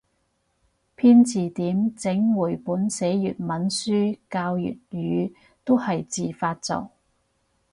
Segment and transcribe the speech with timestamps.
[0.97, 5.31] 編字典整繪本寫粵文書教粵語
[5.63, 6.89] 都係自發做